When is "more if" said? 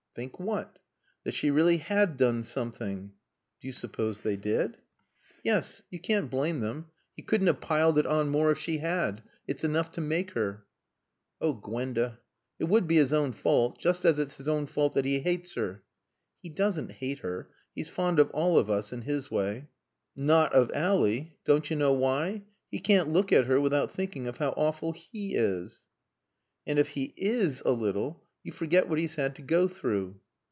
8.27-8.59